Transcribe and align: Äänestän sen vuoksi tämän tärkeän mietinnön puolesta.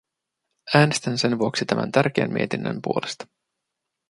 Äänestän 0.75 1.17
sen 1.17 1.39
vuoksi 1.39 1.65
tämän 1.65 1.91
tärkeän 1.91 2.33
mietinnön 2.33 2.79
puolesta. 2.83 3.27